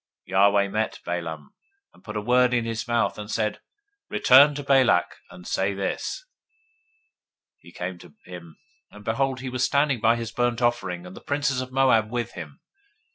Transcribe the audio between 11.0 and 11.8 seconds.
and the princes of